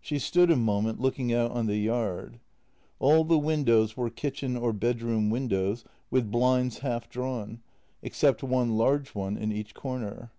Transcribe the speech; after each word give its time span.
She 0.00 0.18
stood 0.18 0.50
a 0.50 0.56
moment 0.56 1.00
looking 1.00 1.32
out 1.32 1.52
on 1.52 1.66
the 1.66 1.76
yard. 1.76 2.40
All 2.98 3.22
the 3.22 3.38
windows 3.38 3.96
were 3.96 4.10
kitchen 4.10 4.56
or 4.56 4.72
bedroom 4.72 5.30
windows 5.30 5.84
with 6.10 6.28
blinds 6.28 6.78
half 6.78 7.08
drawn, 7.08 7.60
except 8.02 8.42
one 8.42 8.72
large 8.76 9.14
one 9.14 9.36
in 9.36 9.52
each 9.52 9.72
corner. 9.72 10.32